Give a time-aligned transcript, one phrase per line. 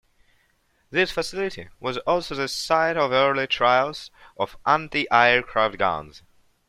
[0.89, 6.23] This facility was also the site of early trials of anti-aircraft guns.